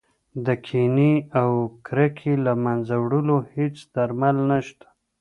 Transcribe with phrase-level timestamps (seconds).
[0.45, 1.51] د کینې او
[1.87, 4.87] کرکې له منځه وړلو هېڅ درمل نه شته.